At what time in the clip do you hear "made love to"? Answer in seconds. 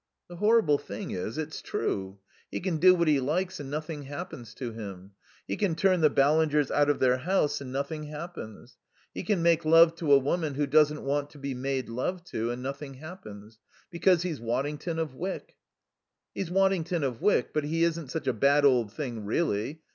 11.53-12.49